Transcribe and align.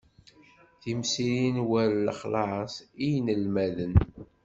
Timsirin 0.81 1.57
war 1.69 1.89
lexlaṣ 2.05 2.73
i 3.05 3.07
yinelmaden. 3.11 3.93